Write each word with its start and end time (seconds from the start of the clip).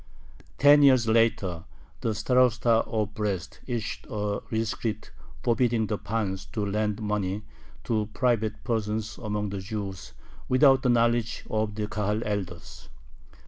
Ten 0.57 0.81
years 0.81 1.07
later 1.07 1.63
the 1.99 2.15
Starosta 2.15 2.83
of 2.87 3.13
Brest 3.13 3.59
issued 3.67 4.07
a 4.09 4.39
rescript 4.49 5.11
forbidding 5.43 5.85
the 5.85 5.99
pans 5.99 6.45
to 6.53 6.65
lend 6.65 6.99
money 6.99 7.43
to 7.83 8.09
private 8.11 8.63
persons 8.63 9.19
among 9.21 9.49
the 9.49 9.59
Jews 9.59 10.13
without 10.49 10.81
the 10.81 10.89
knowledge 10.89 11.45
of 11.51 11.75
the 11.75 11.85
Kahal 11.87 12.23
elders. 12.25 12.89